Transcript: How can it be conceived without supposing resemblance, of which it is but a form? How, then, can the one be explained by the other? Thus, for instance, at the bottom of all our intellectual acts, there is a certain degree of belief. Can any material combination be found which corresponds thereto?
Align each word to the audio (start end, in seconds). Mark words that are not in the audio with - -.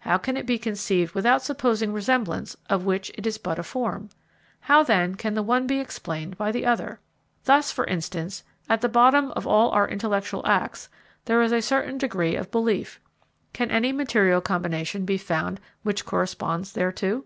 How 0.00 0.18
can 0.18 0.36
it 0.36 0.44
be 0.44 0.58
conceived 0.58 1.14
without 1.14 1.40
supposing 1.40 1.90
resemblance, 1.94 2.54
of 2.68 2.84
which 2.84 3.10
it 3.14 3.26
is 3.26 3.38
but 3.38 3.58
a 3.58 3.62
form? 3.62 4.10
How, 4.64 4.82
then, 4.82 5.14
can 5.14 5.32
the 5.32 5.42
one 5.42 5.66
be 5.66 5.80
explained 5.80 6.36
by 6.36 6.52
the 6.52 6.66
other? 6.66 7.00
Thus, 7.44 7.72
for 7.72 7.86
instance, 7.86 8.44
at 8.68 8.82
the 8.82 8.90
bottom 8.90 9.30
of 9.30 9.46
all 9.46 9.70
our 9.70 9.88
intellectual 9.88 10.46
acts, 10.46 10.90
there 11.24 11.40
is 11.40 11.50
a 11.52 11.62
certain 11.62 11.96
degree 11.96 12.36
of 12.36 12.50
belief. 12.50 13.00
Can 13.54 13.70
any 13.70 13.90
material 13.90 14.42
combination 14.42 15.06
be 15.06 15.16
found 15.16 15.60
which 15.82 16.04
corresponds 16.04 16.72
thereto? 16.74 17.24